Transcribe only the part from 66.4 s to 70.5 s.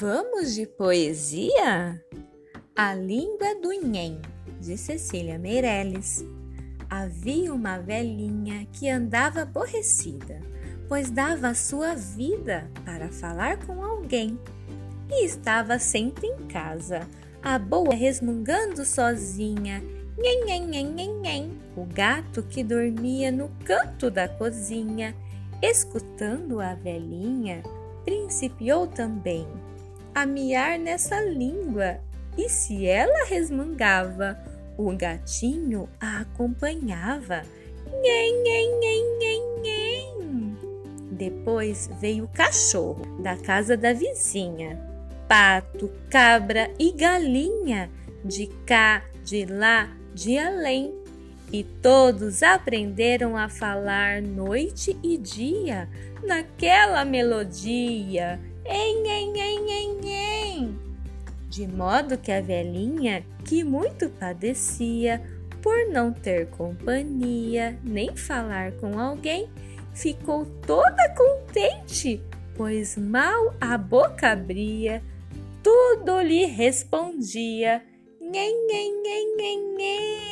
companhia nem falar com alguém, ficou